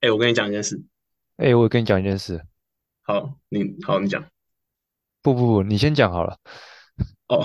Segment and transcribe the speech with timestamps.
[0.00, 0.82] 哎、我跟你讲一件事。
[1.36, 2.42] 哎、我跟你讲一件事，
[3.02, 4.24] 好，你好，你讲。
[5.22, 6.38] 不不不，你先讲好了。
[7.28, 7.44] 哦，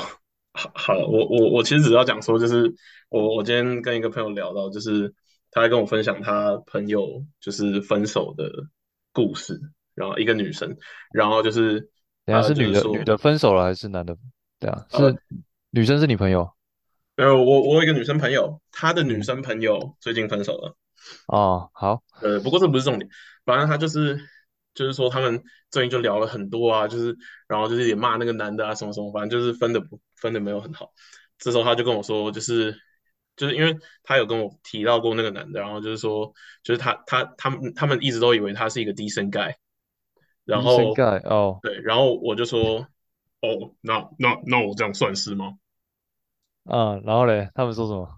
[0.53, 2.73] 好，好了，我我我其实只要讲说，就是
[3.09, 5.13] 我我今天跟一个朋友聊到，就是
[5.51, 8.49] 他在跟我分享他朋友就是分手的
[9.11, 9.59] 故事，
[9.93, 10.77] 然后一个女生，
[11.13, 11.89] 然后就是
[12.25, 14.17] 呃，等下是女的，就是，女的分手了还是男的？
[14.59, 15.17] 对啊，呃，是
[15.71, 16.49] 女生是你朋友？
[17.17, 20.75] 呃，我我有一个女生朋友，她的女嗯，生朋友最近分手了。
[21.27, 23.09] 哦，好，呃，不过这不是重点，
[23.45, 24.17] 反正他就是
[24.73, 27.15] 就是说他们最近就聊了很多啊，就是
[27.47, 30.91] 然后就是也骂那个男的啊什么什么，反正就是分的不分的没有很好。
[31.37, 32.75] 这时候他就跟我说，就是
[33.35, 36.33] 就是因为他有跟我提到过那个男的，然后就是说
[36.63, 39.53] 就是他他他们他们一直都以为他是一个低声 guy，
[40.45, 42.87] 然后盖哦，对，然后我就说
[43.41, 45.57] 哦，那那那我这样算是吗？
[46.63, 48.17] 啊，然后嘞，他们说什么？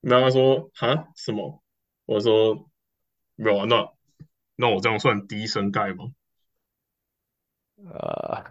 [0.00, 1.62] 然后他说哈什么？
[2.10, 2.68] 我说
[3.36, 3.88] 没有啊，那
[4.56, 6.12] 那我这样算低声 guy 吗？
[7.76, 8.44] 呃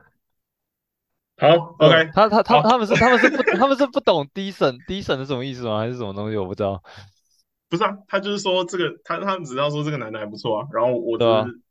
[1.36, 5.80] 好呃，，OK，他他他，他们是他们是不他们是不懂低审低审是什么意思吗？
[5.80, 6.38] 还是什么东西？
[6.38, 6.82] 我不知道，
[7.68, 11.44] 不是啊，他就是说这个，他他们只知道说这个男的还不错啊，然后我对吧？
[11.44, 11.62] 只是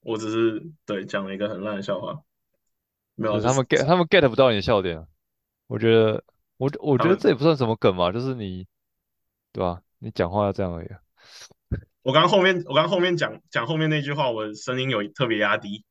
[0.00, 2.20] 我只是对讲了一个很烂的笑话，
[3.14, 5.06] 没有，就是他们 get 他们 get 不到你的笑点啊。
[5.66, 6.22] 我觉得
[6.58, 8.66] 我我觉得，这也不算什么梗嘛，就是你
[9.52, 9.80] 对吧？
[9.98, 11.00] 你讲话要这样而已啊。
[12.06, 15.84] 我刚后面我刚后面讲讲后面那句话，我声音有特别压低，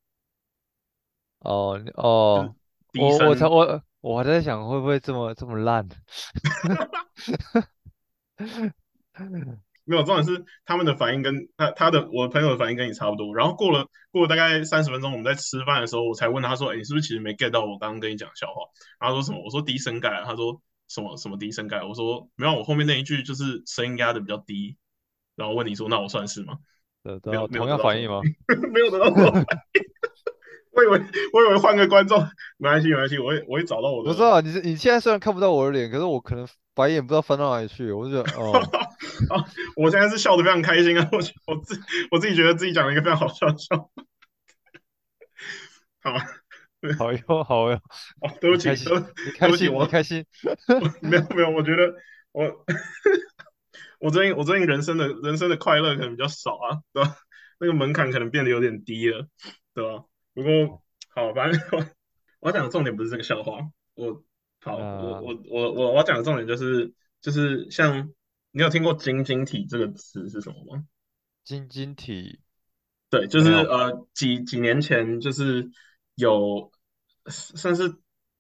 [1.40, 2.56] 哦哦，
[2.98, 5.86] 我我才低声，我我还在想会不会这么这么烂？
[9.84, 18.62] 没有，重点是他们的反应跟他他的我的朋友的反应跟你差不多，然后过了过了大概三十分钟，我们在吃饭的时候，我才问他说，哎，你是不是其实没 get 到我刚刚跟你讲的笑话？
[19.02, 19.44] 然后他说什么？
[19.44, 21.84] 我说低声盖啊，他说什么什么低声盖？
[21.84, 24.78] 我说没有，我后面那一句就是声音压的比较低，
[25.36, 26.56] 然后问你说那我算是吗？
[27.24, 28.22] 同样反应吗？
[28.74, 29.46] 没有得到什么反应。
[30.76, 32.20] 我以为我以为换个观众，
[32.58, 34.10] 没关系没关系，我会我会找到我的。
[34.10, 38.52] 我知道，你是你现在虽然看不到我的脸，可是我可能白眼不知道翻到哪里去，我就觉得哦，
[39.32, 39.46] 啊，
[39.78, 41.08] 我现在是笑得非常开心啊！
[41.14, 41.18] 我
[41.48, 41.80] 我自
[42.12, 43.88] 我自己觉得自己讲了一个非常好笑的笑话。
[46.02, 46.12] 好，
[47.00, 47.76] 好哟好哟，
[48.20, 50.26] 哦，对不起，你开心对对不起，你开心我开心，
[50.68, 51.94] 我没有没有，我觉得
[52.34, 52.44] 我
[54.00, 57.16] 我最近我最近人生的人生的快乐可能比较少啊，对吧？
[57.60, 59.28] 那个门槛可能变得有点低了，
[59.74, 60.04] 对吧？
[60.34, 61.86] 不过好，反正我
[62.40, 63.60] 我讲的重点不是这个笑话，
[63.94, 64.24] 我
[64.62, 68.12] 好，我我我我我要讲的重点就是就是像
[68.52, 70.84] 你有听过晶晶体这个词是什么吗？
[71.44, 72.40] 晶晶体
[73.10, 75.70] 对，就是呃几几年前就是
[76.16, 76.72] 有
[77.28, 77.96] 算是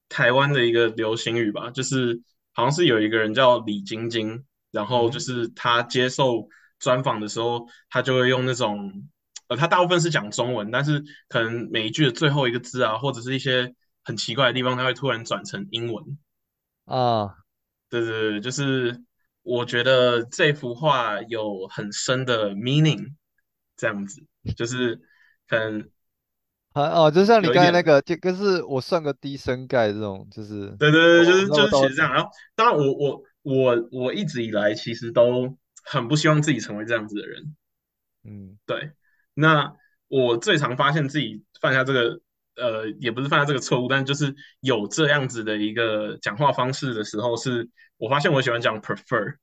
[0.09, 4.43] 台湾的一个流行语吧，就是好像是有一个人叫李晶晶，
[4.75, 6.47] 然后就嗯是他接受
[6.79, 8.91] 专访的时候，他就会用那种
[9.47, 16.03] 呃他大部分是讲中文，但是可能每一句的最后一个字啊，或者是一些很奇怪的地方，他会突然转成英文。
[16.85, 17.37] 啊
[17.89, 19.01] 对对对，就是
[19.43, 23.13] 我觉得这幅画有很深的 meaning，
[23.77, 24.21] 这样子，
[24.57, 24.99] 就是
[25.47, 25.89] 可能
[26.73, 32.11] 啊哦，就像你刚才那个，就就是我算个低声盖这种，就是对对对，就哦，是就是其实这样。
[32.13, 37.55] 然后，当然我我我我一直以来其实都很不希望自己成为这样子的人，
[38.23, 38.91] 嗯对。
[39.35, 39.71] 那
[40.07, 42.21] 我最常发现自己犯下这个，
[42.55, 49.35] 呃，也不是犯下这个错误，但就是有这样子的一个讲话方式的时候，是我发现我喜欢讲 prefer，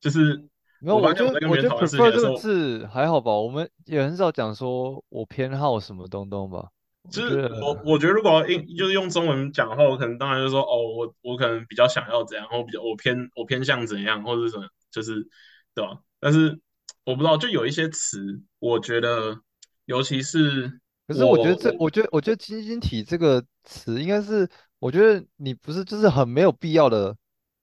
[0.00, 0.36] 就是
[0.80, 6.70] 没有，我发我现我在跟别人觉得我觉得讨事情 prefer 这个字还好吧，我们也很少讲说我偏好什么东东吧。
[7.04, 15.28] 我就是我我觉得如果要用就是用中文讲的话，我可能当然就是说哦，我我可能比较想要怎样，或比较我偏我偏向怎样，或者是什么，就是
[15.74, 16.00] 对吧？
[16.18, 16.58] 但是
[17.04, 19.38] 我不知道，就有一些词，我觉得
[19.84, 24.48] 尤其是可是我觉得这，我觉得我觉得晶晶体这个词应该是，
[24.78, 27.14] 我觉得你不是就是很没有必要的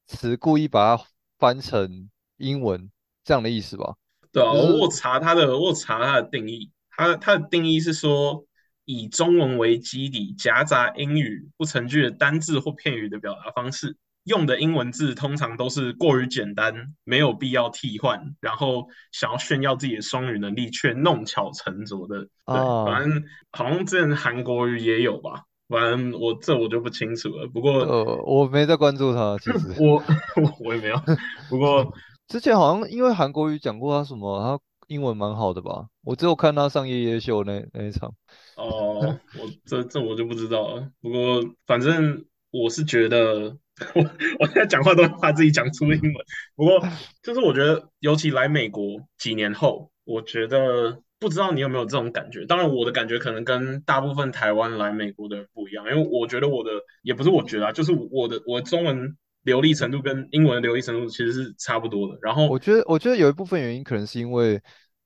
[0.06, 1.04] 词，故意把它
[1.40, 2.92] 翻成英文
[3.24, 3.96] 这样的意思吧？
[4.32, 8.46] 对啊，我就是有查它的，我查它的定义，它它的定义是说，
[8.92, 13.96] 以中文为基底，夹杂英语不成句的单字或片语的表达方式，
[14.26, 22.20] 用的英文字通常都是过于简单，没有必要替换，然后想要炫耀自己的双语能力，却弄巧成拙的。
[22.46, 27.48] 对，反啊，正好像之前韩国语也有吧，反正我这我就不清楚了。
[27.48, 29.76] 不过呃，我没在关注他，其实。
[29.82, 29.96] 我
[30.42, 31.02] 我我也没有，
[31.50, 31.94] 不过。
[32.28, 35.88] 之前好像因为韩国语讲过他什么，他英文蛮好的吧？
[36.04, 38.14] 我只有看他上夜夜秀那那一场。
[38.62, 40.88] 哦，我这这我就不知道了。
[41.02, 43.58] 不过反正我是觉得，
[43.96, 44.02] 我
[44.40, 46.14] 我现在讲话都怕自己讲出英文。
[46.56, 46.80] 不过
[47.24, 52.46] 就是我觉得，尤其来美国几年后，我觉得不知道你有没有这种感觉。
[52.46, 56.72] 当然，我的感觉可能跟大部分台湾来美国的人不一样，因为我觉得我的
[57.02, 62.20] 也不是我觉得啊，就是我的我的中文流利程度跟英文流利程度其实是差不多的。
[62.22, 64.62] 然后我觉得，我觉得有一部分原因可能是因为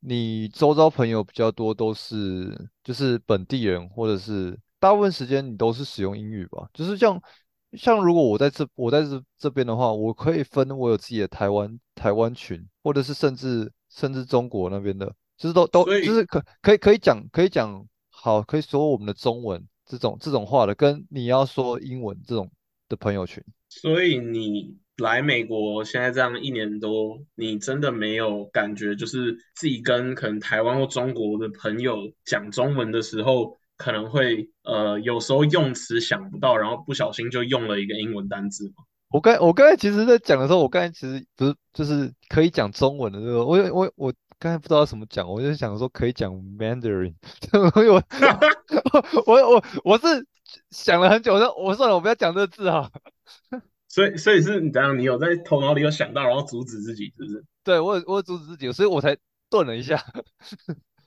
[0.07, 6.69] 你周遭朋友比较多，都是就是本地人，或者是大部分时间你都是使用英语吧。
[6.73, 7.19] 就是像
[7.73, 22.51] 像如果我在这我在这这边的话，我可以分我有自己的台湾台湾群，或者是甚至甚至中国那边的，就是都都就是可可以可以讲可以讲好，可以说我们的中文这种这种话的，跟你要说英文这种
[22.87, 23.43] 的朋友群。
[23.69, 38.85] 所以你来美国现在这样一年多，你真的没有感觉，就是自己跟可能台湾或中国的朋友讲中文的时候，可能会呃有时候用词想不到，然后不小心就用了一个英文单字吗？
[39.09, 47.13] 我刚我刚才其实在讲的时候，我刚才其实不是就是可以讲中文的这个，我我我刚才不知道怎么讲，我就想说可以讲 Mandarin，
[47.53, 48.03] 我
[49.25, 50.25] 我我我我是
[50.71, 52.89] 想了很久，我说我算了，我不要讲这个字哈。
[53.95, 54.99] 所以所以是你怎样？
[54.99, 59.15] 你有在头脑里有想到，然后阻止自己，是不是对我有我有阻止自己，所以我才
[59.49, 60.03] 顿了一下。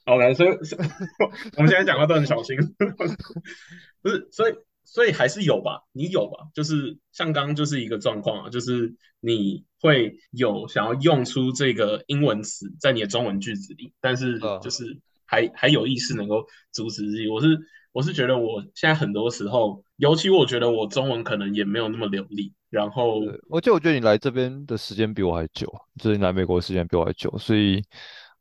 [0.07, 0.49] ？OK，所以
[1.59, 2.57] 我们现在讲话都很小心，
[4.01, 4.27] 不是？
[4.33, 4.55] 所以
[4.85, 5.83] 所以还是有吧？
[5.93, 6.49] 你有吧？
[6.55, 17.29] 就是像刚刚就是一个状况啊，就是你会有想要用出这个英文词在你的中文句子里，但是呃就是还还有意识能够阻止自己。
[17.29, 17.59] 我是
[17.93, 23.21] 我是觉得我现在很多时候，尤其我觉得我中文可能也没有那么流利，然后，
[23.51, 25.67] 而且我觉得你来这边的时间比我还久，
[25.97, 27.83] 就是你来美国的时间比我还久，所以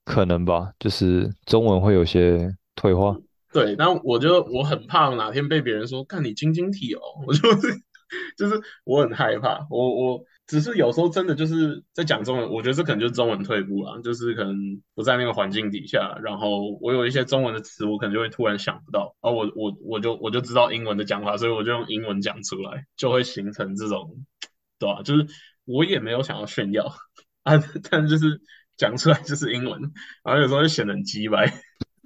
[0.03, 3.15] 可能吧，就是中文会有些退化。
[3.53, 7.73] 对，但我就我很怕哪天被别人说看你晶晶体哦，我就是
[8.37, 14.55] 就是我很害怕，我我只是有时候真的就是在讲中文，我觉得这可能就是中文退步啦，就是可能
[14.95, 24.25] 不在那个环境底下，然后我有一些中文的词，我可能就会突然想不到，而我我我就我就知道英文的讲法，所以我就用英文讲出来，就会形成这种，
[24.79, 25.01] 对吧？
[25.03, 25.27] 就是
[25.65, 26.85] 我也没有想要炫耀
[27.43, 27.61] 啊，
[27.91, 28.39] 但就是
[28.77, 29.81] 讲出来就是英文，
[30.23, 31.53] 然后有时候就显得很鸡掰。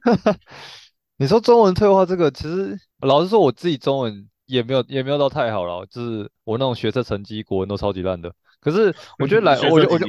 [1.18, 8.34] 你说中文退化这个，其实老实说，我自己中文也没有也没有到太好了，就是我那种学测成绩国文都超级烂的。
[8.60, 10.06] 可是 我觉得来，学我就我就？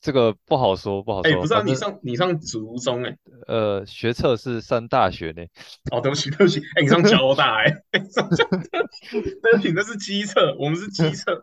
[0.00, 1.36] 这个不好说，不好哎、欸。
[1.36, 5.42] 不是啊，你上你上竹中哎、呃，学测是上大学呢。
[5.90, 11.42] 哦，对不起对不起，哎、你上交大哎、 对不起，那是机测，我们是机测。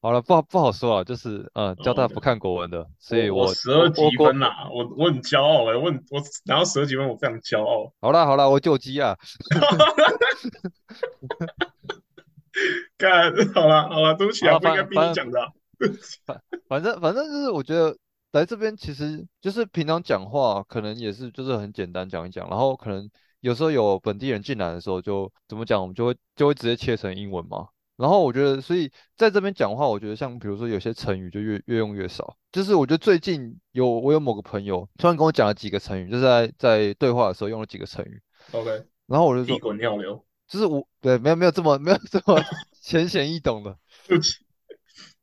[0.00, 7.92] 好了，不好不好说啊，就是呃，交大哦不看国文的，所以我我十二几我国分啦，我我很骄傲哎、我很我拿到十二几分，我非常骄傲。
[8.00, 9.16] 好啦好啦，我救鸡啊。
[12.96, 15.48] 干，好了好了，对不起啊，好不应该逼反反你讲的啊、
[16.68, 17.96] 反正反正就是我觉得
[18.32, 23.10] 来这边其实就是平常讲话可能也是就是很简单讲一讲，然后可能
[23.40, 27.66] 有时候有本地人进来的时候就怎么讲，我们就会就会直接切成英文嘛。
[27.98, 32.36] 然后我觉得，所以在这边讲话，我觉得像比如说有些成语就越越用越少。
[32.52, 38.22] 就是我觉得最近有我有某个朋友突然跟我讲了几个成语，就是在在对话的时候用了几个成语
[38.52, 42.40] ，OK，然后我就屁说，滚尿流，就是我对没有没有这么没有这么
[42.80, 43.76] 浅显易懂的。
[44.06, 44.44] 对不起。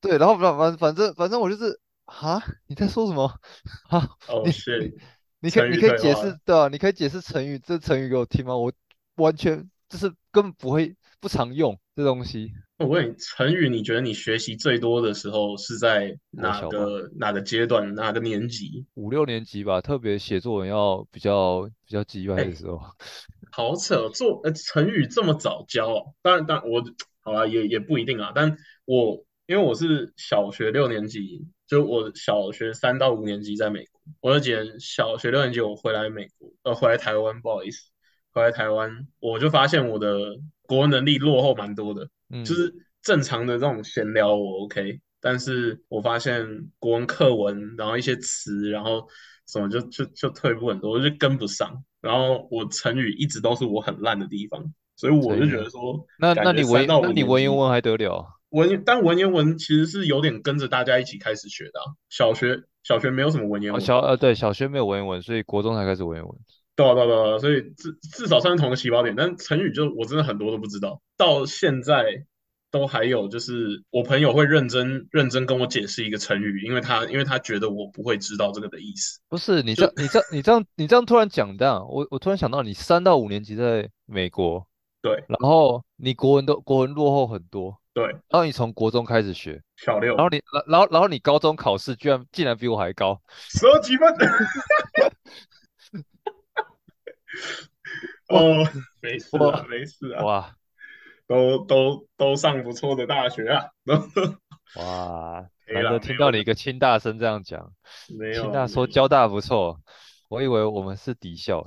[0.01, 3.25] 对，然后反反反正反正我就是啊，你在说什么？
[3.89, 4.93] 啊，哦、你 shit，
[5.39, 8.55] 你可以你可以解释对啊，你可以解释成语这成语给我听吗？
[8.55, 8.71] 我
[9.15, 12.51] 完全就是根本不会不常用这东西。
[12.77, 18.85] 我问你，成语你觉得你学习最多的时候是在哪个哪个阶段哪个年级？
[18.93, 22.79] 五六年级吧，特别写作文要比较比较急掰哎的时候，
[23.51, 26.13] 好扯，做呃成语这么早教哦？
[26.21, 26.83] 当然，当然我
[27.21, 28.31] 好了，也也不一定啊。
[28.35, 28.55] 但
[28.85, 37.89] 我因为我是小学六年级，就我小学三到五年级在美国，我有几年小学六年级我回来美国，呃，回来台湾，不好意思，
[38.31, 40.37] 回来台湾，我就发现我的
[40.67, 42.07] 国文能力落后蛮多的。
[42.29, 46.45] 嗯，就是正常的这种闲聊我 OK，但是我发现
[46.79, 49.07] 国文课文，然后一些词，然后
[49.47, 51.83] 什么就就就退步很多，我就跟不上。
[52.01, 54.63] 然后我成语一直都是我很烂的地方，
[54.95, 58.27] 所以我就觉得说，那那你文到五年级那你文言文还得了？
[58.49, 61.85] 文，但文言文其实是有点跟着大家一起开始学的啊。
[62.09, 66.37] 小学小学没有什么文言哦，文，小呃对，小学没有文言文，所以国中才开始文言文。
[66.75, 69.15] 对啊对啊对啊，所以至至少算是同个起跑点。
[69.15, 72.25] 但成语就我真的很多都不知道，到现在
[72.69, 79.21] 都还有就是我朋友会认真认真跟我解释一个成语，因为他因为他觉得我不会知道这个的意思。
[79.29, 84.67] 不是你就这你这你这样你这样突然讲这样，我我突然想到你三到五年级在美国，
[85.01, 94.13] 对，然后你国文都国文落后很多，对，然后你从国中开始学，小六然后你然然后然后你高中考试居然竟然比我还高，十二几分。
[98.29, 98.63] 哦，
[99.01, 100.55] 没事啊，没事啊，哇。
[101.27, 103.65] 都都都上不错的大学啊，
[104.75, 107.73] 哇， 难得听到你一个清大生这样讲，
[108.15, 109.81] 没有清大说交大不错，
[110.29, 111.65] 我以为我们是敌校，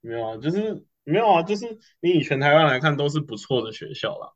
[0.00, 1.66] 没有啊，就是没有啊，就是
[1.98, 4.30] 你以全台湾来看都是不错的学校啦，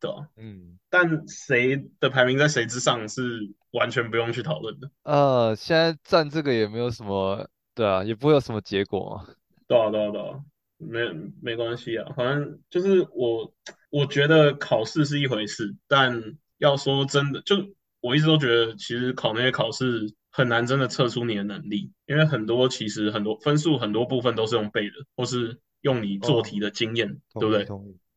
[0.00, 0.26] 对吧？
[0.36, 9.34] 嗯，但谁的排名在谁之上是完全不用去讨论的，呃，现在站这个也没有什么，对啊，也不会有什么结果嘛，
[9.70, 10.40] 对啊对啊对啊，
[10.78, 10.98] 没
[11.40, 13.54] 没关系啊，反正就是我
[13.90, 16.20] 我觉得考试是一回事，但
[16.58, 17.54] 要说真的，就
[18.00, 27.68] 我一直都觉得其实考那些考试很难真的测出你的能力，因为很多其实很多分数很多部分都是用背的，或是用你做题的经验，对不对？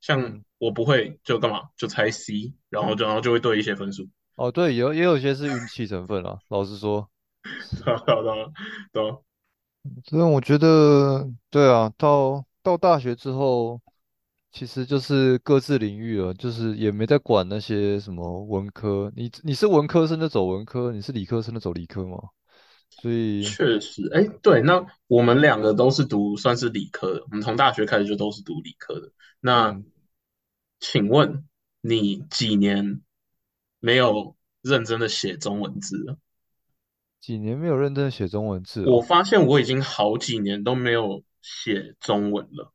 [0.02, 6.40] 像嗯我不会就干嘛就猜 C，然后就然后就会对一些分数，哦，对，有也有些是运气成分啊。
[6.50, 7.12] 老实说，
[7.86, 8.00] 对啊
[8.92, 9.18] 对啊
[10.06, 13.82] 所以我觉得，对啊，到到大学之后，
[14.52, 19.12] 其实就是各自领域了，就是也没在管那些什么文科。
[19.16, 22.18] 你你是文科生就走文科，你是理科生就走理科嘛。
[22.90, 29.12] 所以，确实，哎，对，那我们两个都是读算是理科的，我们从大学开始就都是读理科的。
[29.40, 29.86] 那嗯，
[30.80, 31.46] 请问
[31.82, 33.02] 你几年
[33.80, 36.18] 没有认真的写中文字了？
[37.24, 39.02] 几年没有认真写中文字我哦。
[39.02, 42.74] 发现我已经好几年都没有写中文了，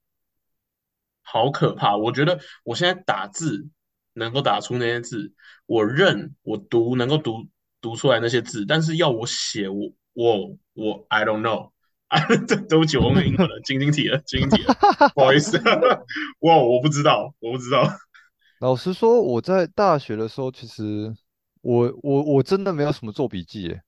[1.21, 1.99] 好可怕！
[1.99, 3.69] 我觉得我现在打字
[4.15, 5.35] 能够打出那些字，
[5.67, 7.47] 我认我读能够读
[7.83, 11.73] 读出来那些字，但是要我写，我我我 I don't know。
[12.09, 14.75] 啊，对对不起，我用英文了，晶晶体了，晶晶体了，
[15.15, 15.59] 不好意思，
[16.41, 17.87] 哇，我不知道，我不知道。
[18.61, 21.15] 老实说，我在大学的时候，其实
[21.61, 23.83] 我我我真的没有什么做笔记耶，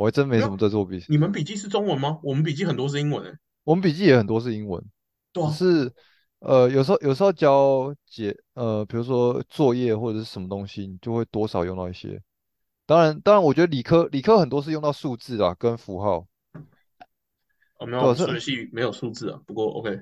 [0.00, 1.04] 我还真没什么在做笔记。
[1.10, 2.18] 你们笔记是中文吗？
[2.22, 3.36] 我们笔记很多是英文诶。
[3.64, 4.82] 我们笔记也很多是英文。
[5.30, 5.92] 对啊，是
[6.38, 12.18] 呃，有时候有时候交解呃，比如说作业或者是什么东西，你就会多少用到一些。
[12.86, 16.26] 当然，当然，我觉得理科理科很多是用到数字啊，跟符号。
[17.76, 19.38] 哦，没有，数这学系没有数字啊。
[19.46, 20.00] 不过 OK，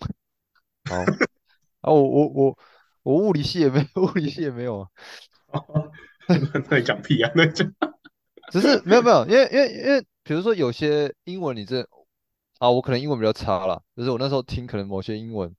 [0.88, 0.96] 好
[1.82, 2.58] 啊，我我我
[3.02, 4.88] 我物理系也没 物理系也没有啊，
[6.70, 7.30] 那你讲屁啊？
[7.34, 7.66] 那就
[8.50, 11.80] 只是没有没有，因为因为因为比如说有些英文你这
[12.58, 15.54] 啊，我可能英文比较差啦，就是我那时候听可能某些英文，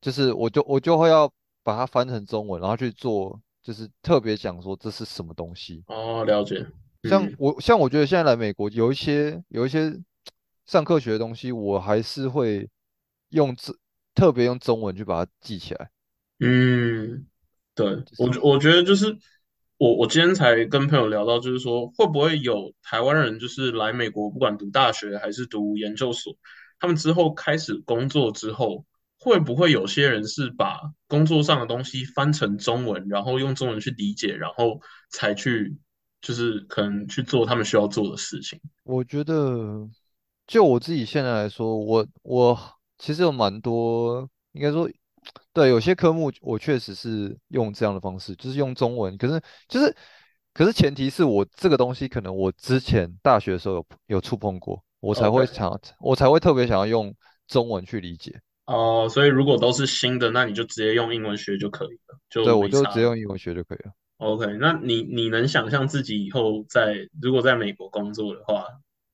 [0.00, 5.84] 就是我就我就会要把它翻成中文，然后去做，就是特别讲说这是什么东西。
[5.86, 6.66] 哦，了解。
[7.02, 9.92] 嗯，像我像我觉得现在来美国有一些有一些
[10.66, 12.68] 上课学的东西，我还是会
[13.30, 13.74] 用这
[14.14, 15.90] 特别用中文去把它记起来。
[16.40, 17.26] 嗯，
[17.74, 19.16] 对，就是我我觉得就是
[19.82, 26.32] 我我今天才跟朋友聊到，就是说会不会有台湾人就是来美国，不管读大学还是读研究所，
[26.78, 28.84] 他们之后开始工作之后，
[29.18, 35.76] 会不会有些人是把工作上的东西翻成中文，然后用中文去理解，然后才去
[36.20, 38.60] 就是可能去做他们需要做的事情？
[38.84, 39.88] 我觉得
[40.46, 42.56] 就我自己现在来说，我我
[42.98, 44.88] 其实有蛮多，应该说
[45.52, 49.94] 对，有些科目我确实是用这样的方式，就是用中文，可是就是
[50.54, 55.44] 可是前提是我这个东西可能我之前大学的时候有有触碰过，我才会。
[55.46, 57.14] 想，我才会特别想要用
[57.46, 58.40] 中文去理解。
[58.66, 62.68] 哦，所以如果都是新的，那你就直接用英文学就可以了，就对，我。
[62.68, 63.92] 就直接用英文学就可以了。
[64.18, 68.64] OK，那你你能想象自己以后在如果在美国工作的话，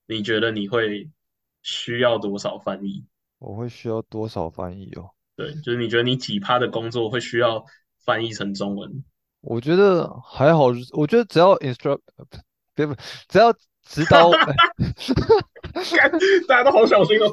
[0.06, 1.10] 你觉得你会
[1.62, 3.04] 需要多少翻译？
[3.38, 5.10] 我会需要多少翻译哦？
[5.38, 7.64] 对，就是你觉得你几趴的工作会需要
[8.04, 9.04] 翻译成中文？
[9.40, 10.64] 我觉得还好，
[10.94, 12.00] 我觉得只要 instruct，
[12.74, 12.94] 别不，
[13.28, 13.52] 只要
[13.86, 16.10] 指导， 哎干
[16.48, 17.30] 大家都好小心哦。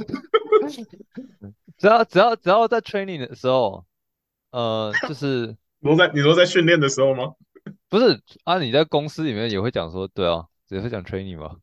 [1.80, 3.84] 只要只要只要在 training 的时候，
[4.52, 7.34] 呃，就是 你说在你说在训练的时候吗？
[7.90, 8.60] 不是啊？
[8.60, 11.56] 你在公司里面也会讲说，对啊，也会讲 training 嘛，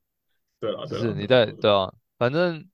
[0.59, 2.69] 对啊对是你在对啊，反正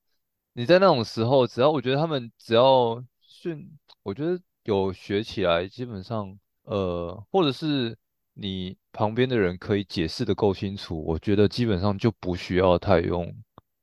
[0.54, 3.04] 你在那种时候，只要我觉得他们只要
[3.40, 3.70] 训，
[4.02, 7.96] 我觉得有学起来，基本上呃，或者是
[8.34, 13.32] 你旁边的人可以解释的够清楚，我觉得基本上就不需要太用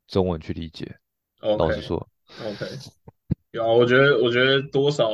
[0.08, 0.98] 中文去理解。
[1.40, 2.10] 老实说
[2.44, 2.66] ，OK，
[3.52, 5.10] 有啊，我觉得我觉得多少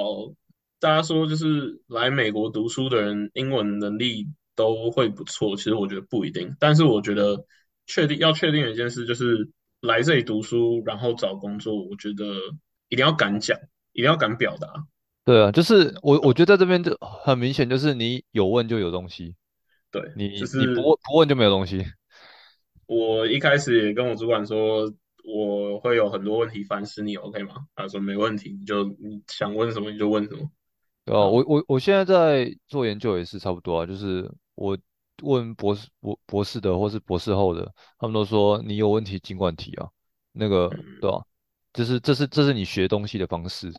[0.79, 7.45] 大家说就是来美国读书的人英文能力都会不错，其实我觉得不一定，但是我觉得
[7.85, 9.47] 确定要确定的一件事就是
[9.81, 12.25] 来这里读书，然后找工作，我觉得
[12.89, 13.57] 一定要敢讲，
[13.93, 14.85] 一定要敢表达。
[15.23, 19.35] 对啊，就是我我觉得在这边就很明显，就是你有问就有东西，
[19.91, 21.85] 对，就你你不问不问就没有东西。
[22.87, 24.91] 我一开始也跟我主管说，
[25.23, 27.67] 我会有很多问题烦死你，OK 吗？
[27.75, 30.49] 他说没问题，你就你想问什么你就问什么。
[31.05, 34.77] 对啊，我我我现在在做研究也是差不多啊，就是我
[35.21, 39.87] 问博士博博士的或是博士后的，他们都说你有问题尽管提啊，
[40.31, 40.67] 那个
[40.99, 41.23] 对吧？
[41.73, 43.71] 就是这是这是你学东西的方式，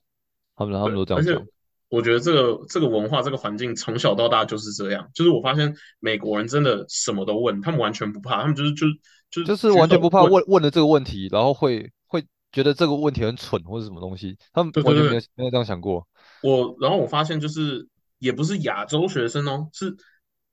[0.57, 1.49] 他们他们都这而且样讲。
[1.89, 8.87] 我觉得这个这个文化这个环境从小到大就是这样，就是我发现美国人真的什么都问，他们完全不怕，他们就是就
[9.31, 16.09] 就是就是完全不怕问，问问了这个问题，然后会会觉得这个问题很蠢或者什么东西，他们完全没没有这样想过。
[16.43, 17.87] 我然后我发现就是
[18.19, 19.95] 也不是亚洲学生哦，是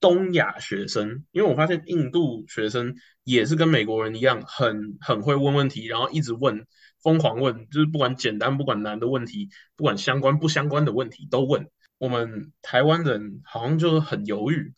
[0.02, 2.94] 东亚学生，因为我发现印度学生
[3.24, 6.66] 也是跟美国人一样，很很会问问题，然后一直问，
[7.02, 11.70] 疯狂问，就是不管简单不管难的问题，不管相关不相关的问题都问。
[11.98, 14.74] 我们台湾人好像就很犹豫，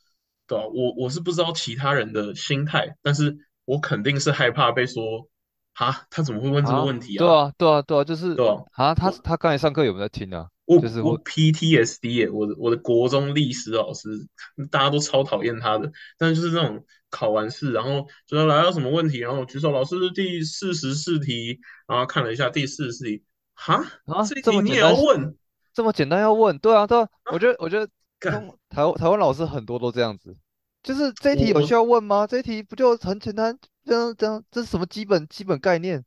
[0.48, 0.66] 对吧？
[0.66, 5.30] 我我是不知道其他人的心态，但是我肯定是害怕被说，
[5.76, 6.84] 哈，他怎么会问这个啊。
[6.84, 7.20] 问题啊？
[7.20, 8.58] 对啊，对啊，对啊，就是对啊？
[8.74, 10.48] 啊，他他刚才上课有没有在听啊？
[10.66, 14.10] 我我就是我 PTSD 耶，我的我的国中历史老师，
[14.72, 23.76] 大家都超讨厌他的，但是就是那种考完试，然后就说来到什么问题，然后举手，老师第四十四题，然后看了一下第四十四题，哈，
[24.06, 25.38] 啊这题你也么简单要问？
[25.74, 27.34] 这么简单要问，对啊，对啊，啊？
[27.34, 27.88] 我觉得我觉得
[28.20, 30.36] 台湾台湾老师很多都这样子，
[30.82, 32.26] 就是这一题有需要问吗？
[32.26, 36.04] 这一题不就很简单，这样这样这是什么基本基本概念？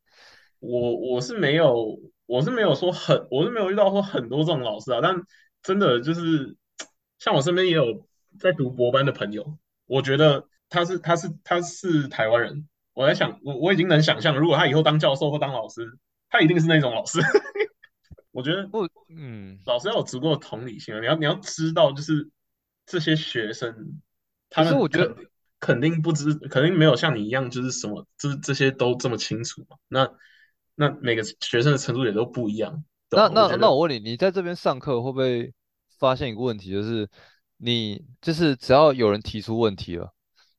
[0.61, 5.15] 我我是没有，我是没有说很，我是没有遇到说很多这种老师啊，但
[5.63, 6.57] 真的就是
[7.19, 8.07] 像我身边也有
[8.39, 17.21] 在读博班的朋友，我觉得他是他是他是台湾人，我在想我我已经能想象，如果他以后当教授或当老师，他一定是那种老师。
[18.33, 18.89] 我觉得不？
[19.09, 22.29] 嗯，老师要有足够的同理心啊，你要你要知道，就是
[22.85, 24.01] 这些学生
[24.51, 25.27] 他可是我觉得，肯
[25.61, 29.77] 肯定不知，肯定没有像你一样，就是什么，就是这些都这么清楚嘛。
[29.87, 30.11] 那
[30.75, 35.55] 那每个学生的程度也都不一样，那那那我问你，你在这边上课会不会
[36.01, 37.09] 发现一个问题，就是
[37.59, 40.13] 你就是只要有人提出问题了，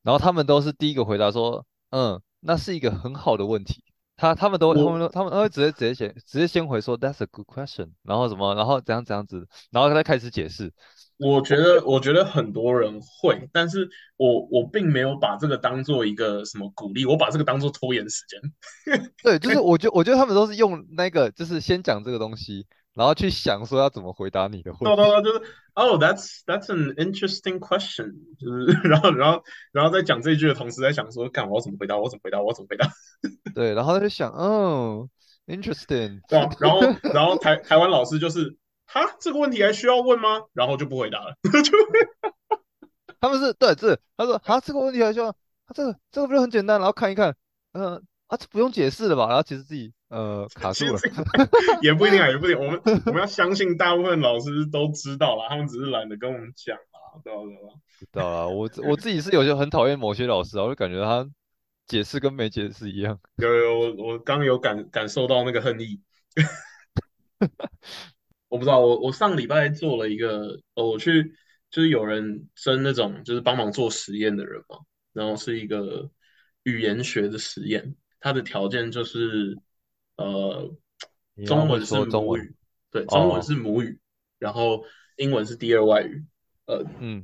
[0.06, 3.84] 然后他们都是第一个回答说，嗯，那是一个很好的问题。
[4.18, 10.72] 他他们都他们都他们都会直接直接先直接先回说 That's a good question，然后什么，然后怎样怎样子，然后再开始解释。
[11.18, 19.10] 我觉得我觉得很多人会，但是我我并没有把这个当做一个什么鼓励，我把这个当做拖延时间。
[19.24, 22.66] 对，就是我觉我觉得他们都是用那个就是先讲这个东西，
[22.96, 24.86] 然后去想说要怎么回答你的问题。
[24.86, 32.90] 对对对，就是哦，that's that's an interesting question， 就是然后然后然后在讲这一句的同时，在想说，看我要怎么回答，我怎么回答，我怎么回答。
[33.54, 35.08] 对，然后他就想，哦
[35.46, 36.22] ，interesting。
[36.28, 36.82] 对啊，然后
[37.14, 38.56] 然后台台湾老师就是
[38.88, 40.42] 哈这个问题还需要问吗？
[40.54, 41.72] 然后就不回答了， 就
[43.20, 45.32] 他们是对，这他说啊，这个问题还需要，
[45.68, 47.36] 他这个这个不是很简单，然后看一看，
[47.74, 47.96] 嗯、
[48.28, 49.28] 啊，这不用解释了吧？
[49.28, 51.00] 然后其实自己呃卡住了。
[51.82, 52.60] 也不一定啊，也不一定。
[52.60, 57.40] 我们我们要相信大部分老师都知道啦，他们只是懒得跟我们讲啊，对吧？
[57.42, 57.74] 对吧？
[58.00, 61.28] 知道了，我我自己是有些很讨厌某些老师啊，我就感觉他
[61.88, 63.20] 解释跟没解释一样。
[63.38, 66.02] 有有，我我刚有感感受到那个恨意。
[68.48, 71.34] 我不知道，我我上礼拜做了一个，呃，我去
[71.70, 74.78] 就是有人征那种就是帮忙做实验的人嘛，
[75.14, 76.10] 然后是一个
[76.64, 79.58] 语言学的实验，它的条件就是
[80.18, 80.72] 呃
[81.46, 82.56] 中文是说中文母语，
[82.92, 84.00] 对，中文哦，是母语，
[84.40, 84.84] 然后
[85.18, 86.26] 英文是第二外语，
[86.66, 87.24] 呃，嗯，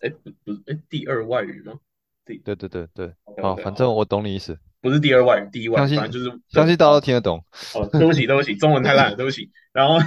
[0.00, 1.78] 哎不不是，哎第二外语吗？
[2.24, 7.00] 第对对对对，OK 好反正我懂你意思，不是第二外语，第一外语，就是相信大家都。
[7.00, 7.44] 听得懂。
[7.74, 9.50] 哦，对不起，对不起，中文太烂了，对不起。
[9.72, 9.98] 然后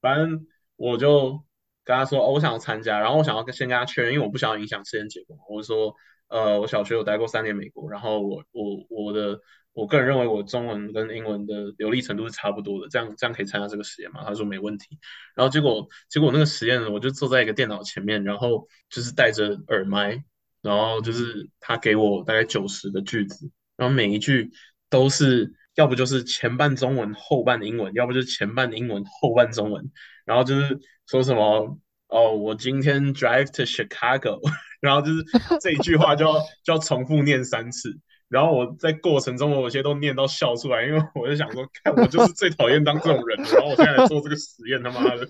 [0.00, 1.44] 反正我就
[1.84, 5.36] 跟他说，哦，我想要参加，然后我想要跟先跟他确认，因为我不想要影响实验结果。
[5.48, 5.94] 我就说，
[6.30, 9.38] 呃，我小学有待过三年美国，然后我我我的
[9.72, 14.24] 我个人认为我中文跟英文的流利程度是差不多的，这样这样可以参加这个实验吗？
[14.24, 14.98] 他说没问题。
[15.34, 20.22] 然后结果结果那个实验，我就坐在一个电脑前面，然后就是戴着耳麦，
[20.62, 23.50] 然后就，是他给我大概九十个句子。
[23.76, 24.50] 然后每一句
[24.88, 29.90] 都是要不就是前半中文后半英文，要不就是前半英文后半中文，
[30.24, 34.40] 然后就是说什么哦，我今天 drive to Chicago，
[34.80, 35.24] 然后就是
[35.60, 36.32] 这一句话就要
[36.64, 37.98] 就要重复念三次。
[38.28, 45.26] 然后我在过程中，我有些都念到笑出来，因为我就想说，看我就是最讨厌当这种人，然后我现在来做这个实验，他妈的，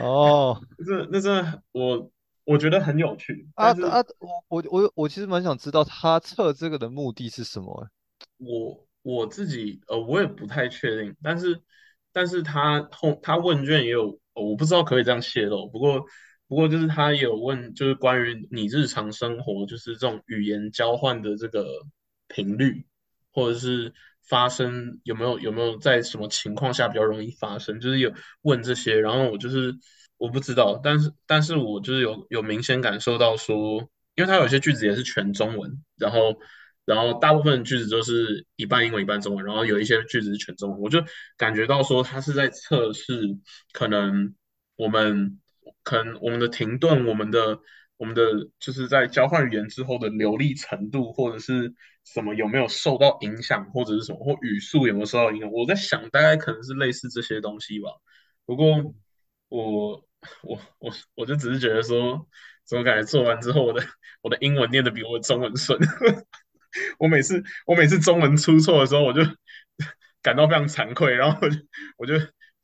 [0.00, 2.08] 哦，这 那真我
[2.44, 7.88] 我觉得很有趣，啊啊，我我我我其实蛮想知道他测这个的目的是什么欸。
[8.38, 11.60] 我我自己呃，我也不太确定，但是
[12.12, 16.06] 但是他后他问卷也有哦我不知道可以这样泄露，不过
[16.48, 21.66] 不过就是他有问，就是关于你日常生活就是这种语言交换的这个
[22.28, 22.86] 频率，
[23.32, 23.92] 或者是
[24.28, 29.74] 发生有没有有没有在什么情况下比较容易发生，就是有问这些，然后我就是
[30.18, 33.80] 我不知道，但是但是我就是有有明显感受到说，
[34.14, 36.36] 因为它有些句子也是全中文，然后
[36.84, 41.02] 然后大部分句子都是一半英文一半中文，然后有一些句子是全中文，我就
[41.36, 43.36] 感觉到说他是在测试
[43.72, 44.34] 可能
[44.76, 45.40] 我们
[45.82, 47.58] 可能我们的停顿，我们的
[47.96, 48.22] 我们的
[48.58, 51.74] 就是在交换语言之后的流利程度，或者是
[52.04, 57.90] 什么有没有受到影响，或者是什么或语速有没有受到影响，我在想大概可能是类似这些东西吧。
[58.44, 58.94] 不过
[59.48, 60.08] 我
[60.42, 62.28] 我我我就只是觉得说，
[62.64, 63.82] 怎么感觉做完之后，我的
[64.22, 65.78] 我的英文念的比我的中文顺。
[66.98, 69.22] 我每次我每次中文出错的时候，我就
[70.20, 71.56] 感到非常惭愧，然后我就
[71.96, 72.18] 我就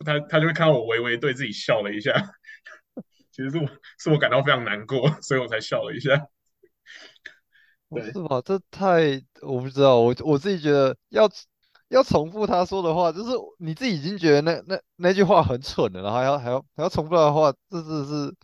[0.05, 2.13] 他他就会看到我微微对自己笑了一下，
[3.33, 3.67] 其实是我
[3.99, 6.11] 是我感到非常难过， 所以我才笑了一下。
[7.91, 8.41] 对，不是吧？
[8.45, 11.29] 这太我不知道，我我自己觉得要
[11.89, 18.35] 要重复他说的话，就是你自己已经觉得那那那句话很蠢了，然后还要还要还要重复他的话，这是 是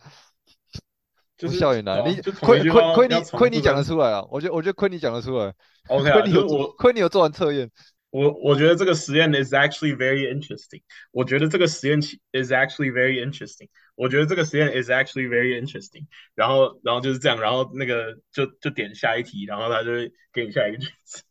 [1.37, 2.03] 就是笑也难。
[2.07, 4.23] 你亏亏亏你亏你讲得出来啊！
[4.29, 5.53] 我觉得我觉得亏你讲得出来
[5.87, 7.71] ，OK 啊，亏你有我亏你有做完测验。
[8.11, 10.81] 我我觉得这个实验 is actually very interesting。
[11.11, 13.69] 我觉得这个实验其 is actually very interesting。
[13.99, 16.07] 我觉得这个实验 is actually very interesting。
[16.33, 21.21] 然后然后就是这样，然后那个就就点下一题，然后他就会给你下一个句子。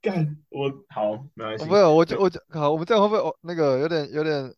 [0.00, 4.54] 干，我好没关系，不是，我就我就好，我们这样会不会哦那个有点有点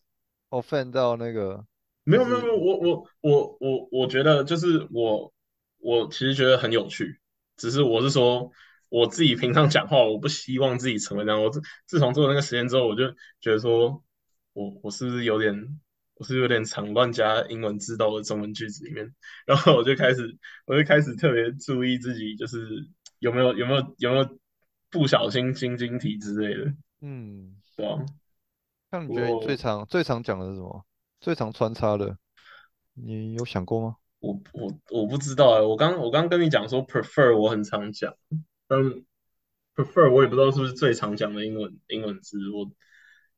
[0.50, 1.64] offend 到那个？
[2.04, 5.32] 没有没有没有，我我我我我觉得就是我
[5.78, 7.18] 我其实觉得很有趣，
[7.56, 8.52] 只是我是说
[8.88, 11.42] 我自己平常讲话，我不希望自己成为这样。
[11.42, 13.08] 我自自从做了那个实验之后，我就
[13.40, 14.00] 觉得说
[14.56, 15.54] 我我是不是有点
[16.14, 19.14] 我是不是有点常乱加英文字到我的中文句子里面，
[19.44, 22.88] 然后我就开始我就开始特别注意自己，就是
[23.18, 24.38] 有没有有没有有没有
[24.90, 27.98] 不小心晶晶体之类的，嗯，对啊？
[28.90, 30.86] 那你觉得你最常最常讲的是什么？
[31.20, 32.16] 最常穿插的，
[32.94, 33.96] 你有想过吗？
[34.20, 38.16] 我我我不知道哎，我刚我刚跟你讲说 prefer 我很常讲，
[38.66, 38.80] 但
[39.74, 42.70] prefer 我也不知道是不是最常讲的英文英文字，我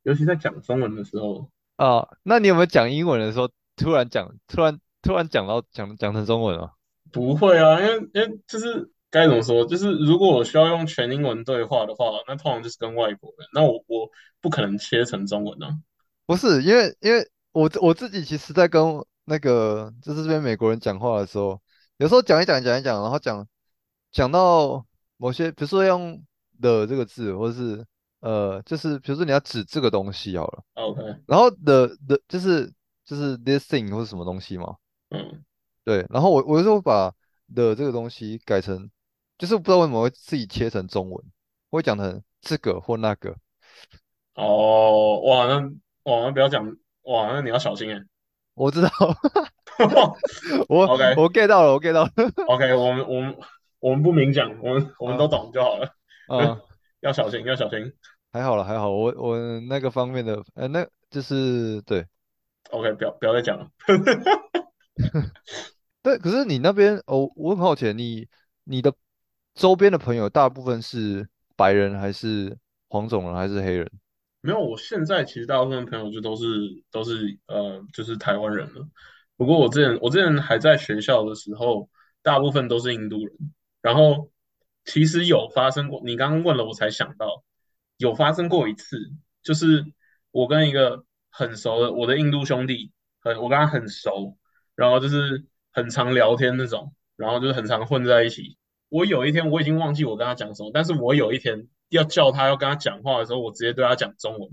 [0.08, 6.72] 尤其在讲中文的时候，啊，那你有没有讲英文的时候突然讲，突然突然讲到讲讲成中文啊？
[7.12, 14.08] 不会啊，因为因为就是该怎么说，就是如果我需要用全英文对话的话，那通常就是跟外国人，那我我
[14.40, 15.78] 不可能切成中文啊。
[16.24, 18.82] 不是，因为因为我我自己其实在跟
[19.26, 21.60] 那个就是这边美国人讲话的时候，
[21.98, 23.46] 有时候讲一讲讲一讲，然后讲
[24.10, 24.86] 讲到
[25.18, 26.22] 某些，比如说用
[26.62, 27.84] 的这个字，或者是
[28.20, 32.72] 呃，就是比如说你要指这个东西好了，OK，然后的的就是
[33.04, 34.76] 就是 this thing 或是什么东西嘛，
[35.10, 35.44] 嗯，
[35.84, 37.12] 对，然后我我有时候把
[37.54, 38.90] 的这个东西改成，
[39.38, 41.24] 就是不知道为什么会自己切成中文，
[41.70, 43.36] 会讲成这个或那个。
[44.34, 45.60] 哦，哇，那
[46.04, 46.64] 哇，那不要讲，
[47.02, 48.00] 哇，那你要小心哎。
[48.54, 48.90] 我知道，
[50.68, 52.10] 我 OK 我 get 到了，我 get 到了。
[52.48, 53.36] OK，我们我们
[53.78, 55.94] 我们不明讲，我们我们都啊懂就好了。
[56.26, 56.60] 啊，
[57.00, 57.92] 要小心，要小心。
[58.32, 62.04] 还好了，还好，我我那个方面的，呃，那就是对
[62.70, 63.70] OK，不要不要再讲了。
[66.02, 66.18] 对。
[66.18, 68.28] 可是你那边，哦，我很好奇，你
[68.64, 68.92] 你的
[69.54, 72.56] 周边的朋友大部分是白人还是
[72.88, 73.90] 黄种人还是黑人？
[74.40, 76.44] 没有，我现在其实大部分朋友就都是
[76.90, 78.86] 都是呃，就是台湾人了。
[79.36, 81.88] 不过我之前我之前还在学校的时候，
[82.22, 83.34] 大部分都是印度人。
[83.80, 84.30] 然后
[84.90, 87.44] 其实有发生过，你刚刚问了我才想到，
[87.98, 89.84] 有发生过一次，就是
[90.30, 94.38] 我跟一个很熟的我的印度兄弟，很我跟他很熟，
[94.74, 98.56] 然后就是很常聊天那种，然后就是很常混在一起。
[98.88, 104.50] 我有一天我已经忘记我跟他讲什么，但是我有一天要叫他要跟他讲话的时候，我直接对他讲中文，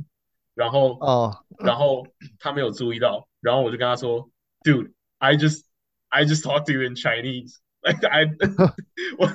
[0.53, 2.05] 然后哦，然后
[2.39, 4.29] 他没有注意到，然后我就跟他说
[4.65, 5.61] ，Dude, I just
[6.09, 7.59] I just talked to you in Chinese.
[7.81, 8.25] Like I
[9.17, 9.27] 我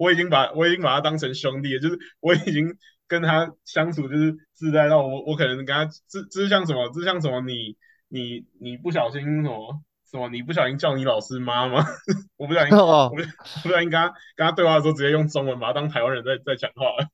[0.00, 2.74] 我已经把我已经把他当成兄弟了，就是我已经
[3.06, 6.90] 跟他相处就是自在到我我可能跟他这这是像什么？
[6.94, 7.76] 这像什么你？
[8.12, 10.28] 你你不小心什么什么？
[10.30, 11.84] 你不小心叫你老师妈吗？
[12.36, 13.22] 我不小心我哦，不我
[13.62, 17.08] 不小心跟他跟他对话的时候直接用中文把他当台湾人在在讲话了。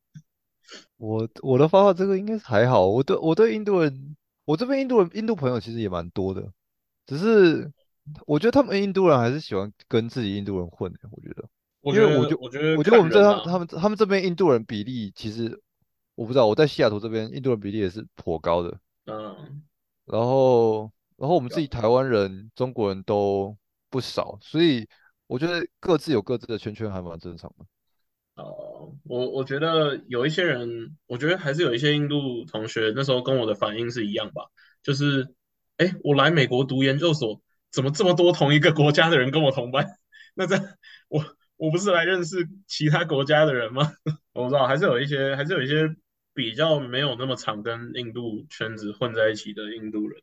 [0.97, 6.51] 我我的方法这个应该是还好，我对我对印度人，我这边印度人印度朋友其实也蛮多的，
[7.05, 7.71] 只是
[8.25, 11.47] 我觉得他们印度人还是喜欢跟自己印度人混的，我觉得。
[11.87, 15.63] 我觉因为我就得我觉得我觉得我们这看人啊他们他们他们这边印度人比例其实
[16.17, 18.77] 我不知道，我在西雅图这边印度人比例也是颇高的。
[19.05, 19.63] 嗯，
[20.05, 23.57] 然后然后我们自己台湾人、中国人都
[23.89, 24.89] 不少，所以
[25.29, 27.65] 我觉得各自有各自的圈圈还蛮正常的。
[28.43, 34.43] 哦，我我觉得有一些人，我觉得还是有一些印度同学那时候跟我的反应是一样吧，
[34.83, 35.33] 就是，
[35.77, 39.87] 哎，我来美国读研究所，怎么这么多同一个国家的人跟我同班？
[40.35, 40.57] 那这
[41.09, 41.25] 我
[41.57, 43.93] 我不是来认识其他国家的人吗？
[44.35, 45.95] 我不知道，还是有一些，还是有一些
[46.35, 50.23] 比较没有那么常跟印度圈子混在一起的印度人，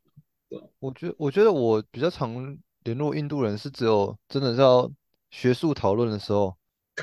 [0.49, 0.59] 对？
[0.79, 4.91] 我觉我觉得我比较常联络印度人是只有真的是要
[5.31, 6.55] 学术讨论的时候，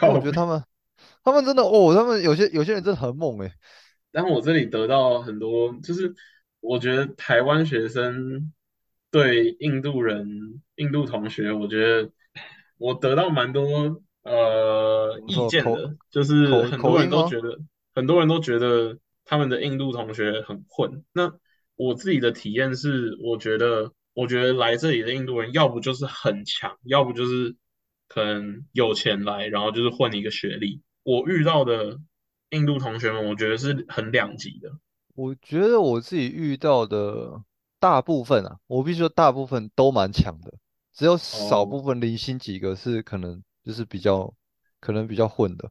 [0.02, 0.62] 因为我觉得他们
[1.24, 3.52] 他们真的哦，他们有些有些人真的很猛诶。
[4.12, 6.14] 但我这里得到很多，就是
[6.60, 8.52] 我觉得台湾学生
[9.10, 12.10] 对印度人、印度同学，我觉得
[12.76, 17.09] 我得到蛮多呃意见的，就是很多人？
[17.11, 17.59] 都觉得，
[17.94, 21.04] 很多人都觉得他们的印度同学很混。
[21.12, 21.33] 那
[21.76, 27.56] 我自己的体验是，我觉得，我觉得来这里的印度人，要不就是很强，要不就是
[28.09, 30.83] 可能有钱来，然后就是混一个学历。
[31.02, 31.98] 我遇到的
[32.50, 34.70] 印度同学们，我觉得是很两极的。
[35.14, 37.42] 我觉得我自己遇到的
[37.78, 40.52] 大部分啊，我必须说大部分都蛮强的，
[40.92, 44.32] 只有少哦，部分零星几个是可能就是比较
[44.80, 45.70] 可能比较混的。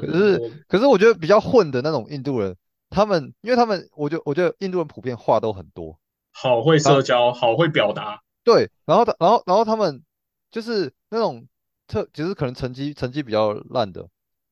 [0.00, 2.56] 可是可是我觉得比较混的那种印度人，
[2.88, 5.98] 他们因为他们，我就我觉得印度人普遍话都很多。
[6.32, 10.02] 好会社交，好会表达，对，然后他然后然后他们
[10.50, 11.46] 就是那种
[11.86, 14.08] 特，就是可能成绩成绩比较烂的，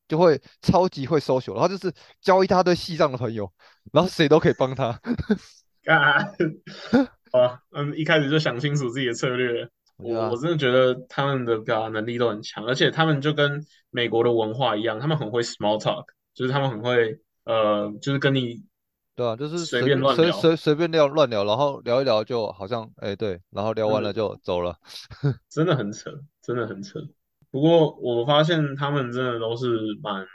[0.07, 1.91] 就会超级会 social，然后就是
[2.21, 3.51] 交一大堆西藏的朋友，
[3.91, 4.99] 然后谁都可以帮他。
[5.87, 6.19] 啊，
[7.31, 9.69] 好啊，嗯，一开始就想清楚自己的策略。
[9.97, 18.63] 我我我真的觉得他们的表达能力都很强，而且他们就跟美国的文化一样，他们很会 small talk，就是他们很会呃，就是跟你
[19.15, 24.75] 对啊，就是随便乱聊，随随随便聊乱聊，然后聊一聊就好像哎对，然后聊完了就走了。
[25.49, 26.99] 真的很扯，真的很扯。
[27.49, 30.27] 不过我发现他们真的都是蛮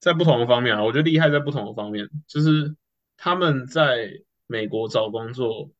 [0.00, 2.74] 在不同的方面啊，我觉得厉害在不同的方面，就是
[3.16, 4.10] 他们在
[4.48, 5.70] 美国找工作，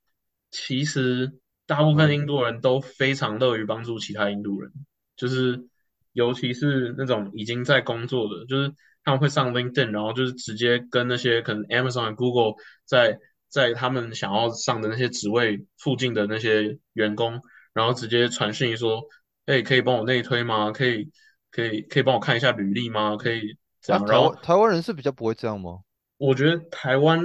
[0.53, 1.33] 其实
[1.67, 4.71] 大部分嗯，印度人都非常乐于帮助其他印度人，
[5.17, 5.65] 就是
[6.13, 8.73] 尤其是那种已经在工作的，就是
[9.05, 17.41] 他们会上 LinkedIn，然后就是直接跟那些可能 Amazon、Google 在在他们想要上的那些职位附近的那些员工。
[17.75, 19.03] 然后直接传讯说，
[19.47, 20.71] 哎，可以帮我内推吗？
[20.71, 21.11] 可以，
[21.51, 23.17] 可以，可以帮我看一下履历吗？
[23.17, 24.07] 可以这啊，样。
[24.07, 25.81] 然后台湾人是比较不会这样吗？
[26.17, 27.21] 我觉得台湾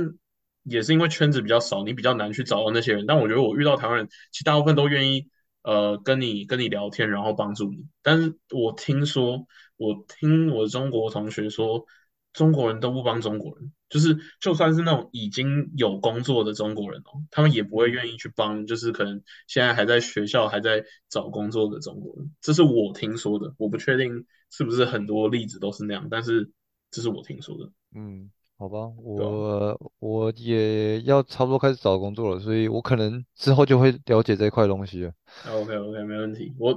[0.69, 3.05] 也是因为圈子比较少，你比较难去找到那些人。
[3.05, 5.27] 但我觉得我遇到台湾人，其实大部分都愿意
[5.63, 7.86] 呃跟你跟你聊天，然后帮助你。
[8.01, 9.45] 但是我听说，
[9.77, 11.86] 我听我的中国同学说，
[12.34, 22.32] 中国人都不帮中国人，就是就算是那种已经有工作的中国人哦，他们也不会，愿意去帮，就是可能现在还在学校还在找工作的中国人。
[22.39, 26.51] 这是我听说的，我不确定是不是很多例子都是那样，但是
[26.91, 28.29] 这是我听说的，嗯，
[28.60, 29.26] 好吧，对吧？
[29.26, 35.13] 我我也要差不多开始找工作了，所以我可能之后就会了解这一块东西了。
[35.50, 36.54] OK OK，没问题。
[36.60, 36.72] 我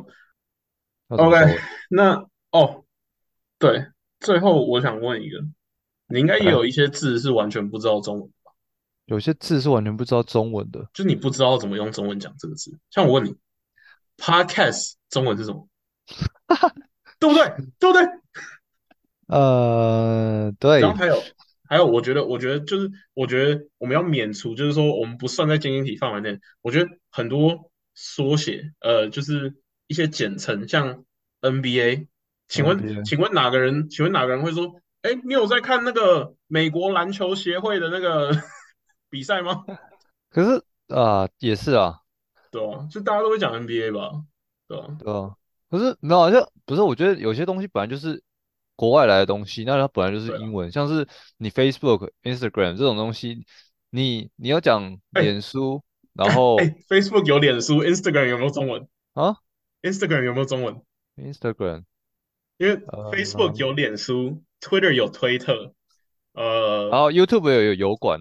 [1.08, 1.58] 要怎么 OK？
[1.90, 2.84] 那哦，
[3.58, 3.84] 对，
[4.20, 5.38] 最后我想问一个，
[6.06, 8.30] 你应该也有哎，一些字是完全不知道中文，
[9.06, 10.88] 有些字是完全不知道中文的。
[10.94, 12.78] 就你不知道怎么用中文讲这个字。
[12.90, 13.34] 像我问你
[14.16, 15.66] ，Podcast 中文是什么？
[17.18, 17.44] 对不对？
[17.80, 18.06] 对不对？
[19.26, 21.16] 呃，对，然后还有
[21.72, 26.38] 还有，我觉得我觉得就是我觉得我们要免除，就是说我们不算在精英体范围内。
[26.60, 29.54] 我觉得很多缩写，呃，就是
[29.86, 31.02] 一些简称，像
[31.40, 32.08] NBA。
[32.46, 33.88] 请问，NBA，请问哪个人？
[33.88, 38.30] 请问哪个人会说，哎，你有在看那个美国篮球协会的那个
[39.08, 39.64] 比赛吗？
[40.28, 40.62] 可是
[40.94, 42.00] 啊、也是啊，
[42.50, 44.22] 对啊，就大家都会讲 NBA 吧，
[44.68, 45.34] 对啊，对啊，
[45.70, 48.22] 可是没有啊，就不是，我觉得有些东西本来就是
[48.82, 50.36] 国外来的东西，那它本来就是。
[50.40, 53.46] 英文，像是你 Facebook、Instagram 这种东西，
[53.90, 56.56] 你你要讲哎，脸书，然后
[56.88, 59.36] ，Facebook 有脸书，Instagram 有没有中文啊
[59.82, 60.82] ？Instagram 有没有中文
[61.16, 61.84] ？，Instagram，
[62.58, 65.72] 因为 Facebook 呃，有脸书，Twitter 有推特，
[66.32, 68.18] 呃，然后 YouTube 有有油管，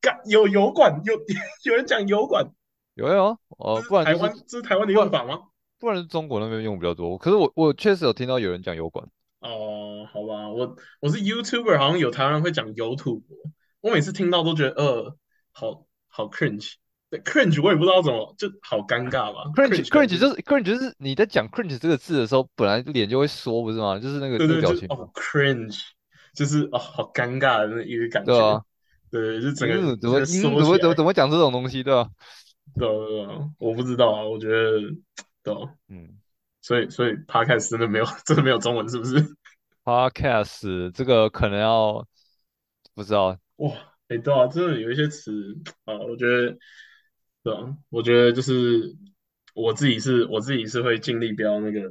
[0.00, 1.14] 干有油管，有
[1.70, 2.50] 有人讲油管，
[2.94, 5.42] 有有，哦，不然就是台湾，这是台湾的用法吗？
[5.78, 9.06] 不然是中国那边用比较多，可是我我确实有听到有人讲油管，
[9.50, 13.36] 哦，好吧，我我是 YouTuber，好像有台湾人会讲有土博，
[13.80, 15.16] 我每次听到都觉得呃，
[15.52, 16.74] 好好 cringe，
[17.10, 23.98] 对 cringe 我也不知道怎么，就好尴尬吧 cringe 是就是 cringe 就是你在讲 cringe 这个字的时候，本来脸就会缩，不是吗？
[23.98, 25.80] 就是那个那个对对，表情嘛，就哦 cringe，
[26.34, 28.62] 就是哦好尴尬的那一个感觉，对啊。
[29.10, 30.94] 对，就整个英怎么怎么怎么。
[30.94, 32.10] 怎么讲这种东西对吧？
[32.78, 34.78] 对啊对啊，我不知道啊，我觉得
[35.42, 36.18] 对啊，嗯
[36.60, 39.14] 所以所以 podcast 真的没有 真的没有中文是不是
[39.84, 42.06] ？，podcast 这个可能要
[42.94, 43.74] 不知道，哇，
[44.08, 46.56] 哎、对啊，真的有一些词啊，我觉得
[47.42, 48.94] 对啊，我觉得就是
[49.54, 51.90] 我自己是我自己是会尽力不要那个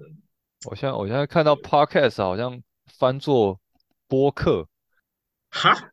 [0.69, 3.60] 我现在我现在看到 podcast 好像翻作
[4.08, 4.67] 播客
[5.49, 5.91] 哈？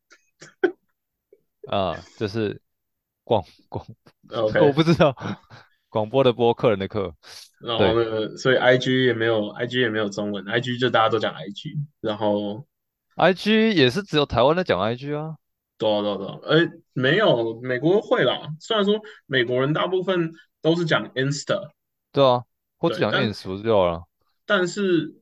[1.69, 2.61] 啊，就是
[3.23, 3.87] 广广
[4.31, 5.17] ，，OK， 我不知道
[5.95, 7.15] 广播的播客人的课，
[7.61, 12.67] 然后呢所以 IG 也没有 IG 也没有中文，IG 就大家都讲 IG，然后
[13.15, 15.37] IG 也是只有台湾在讲 IG 啊，
[15.79, 21.71] 对啊对啊对啊，哎，没有美国会啦，虽然说美国人大部分都是讲 Insta，
[22.11, 22.43] 对啊，
[22.77, 24.03] 或者讲 ins 不就好了？
[24.47, 25.15] 但是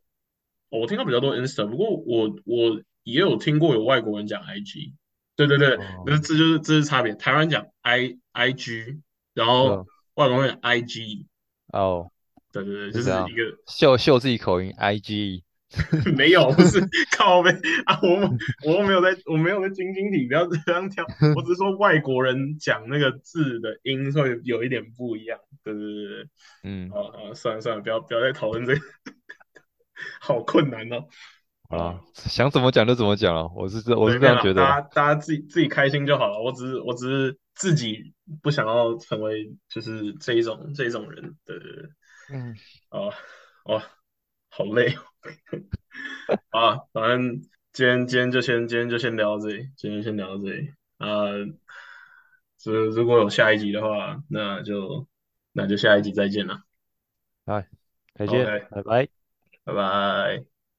[0.70, 4.94] 我听到比较多 Insta，不过我我也有听过有外国人讲 IG，
[5.37, 6.04] 对对对，哦。
[6.06, 7.14] 那这就是这是差别。
[7.14, 9.00] 台湾讲 I IG，
[9.35, 11.27] 然对后啊外国人 IG，
[11.72, 12.11] 哦，
[12.53, 15.42] 对对对，就是一个秀秀自己口音 IG，
[16.16, 16.81] 没有不是。
[17.16, 17.51] 靠背
[17.87, 18.18] 啊，我
[18.66, 21.05] 我又没有在我没有在晶晶体，不要这样跳，
[21.37, 26.29] 我只是说外国人讲那个字的音会有一点不一样，对对对对，
[26.64, 28.81] 嗯，好好算了算了，不要不要再讨论这个，
[30.20, 31.05] 好困难哦。
[31.68, 36.42] 好了，想怎么讲就怎么讲了，我是这我是这样觉得大家大家自己自己开心就好了。
[36.42, 41.90] 我只是我只是自己不想要成为就是这一种这一种人，对对对，
[42.32, 42.54] 嗯，
[42.88, 43.14] 啊
[43.64, 43.82] 哦，
[44.48, 45.02] 好累哦
[46.50, 47.42] 啊，反正
[47.72, 51.26] 今天今天就先今天就先聊到这里，今天先聊到这里啊。
[52.64, 55.08] 如如果有下一集的话，那就
[55.52, 56.62] 那就下一集再见了，
[57.44, 57.68] 来，
[58.14, 59.08] 再见拜拜。
[59.64, 60.51] 拜拜。